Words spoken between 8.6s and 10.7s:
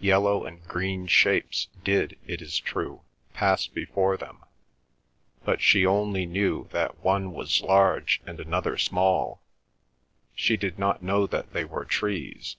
small; she